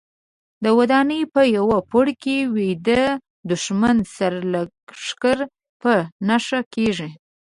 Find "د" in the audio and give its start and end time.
0.63-0.65